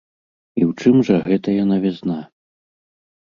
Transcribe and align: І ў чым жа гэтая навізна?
І 0.59 0.63
ў 0.69 0.85
чым 0.85 0.95
жа 1.09 1.17
гэтая 1.27 1.63
навізна? 1.73 2.17